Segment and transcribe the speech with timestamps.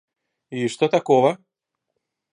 [0.49, 1.37] И что такого?